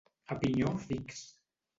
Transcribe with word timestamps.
A 0.35 0.37
pinyó 0.43 0.71
fix. 0.85 1.21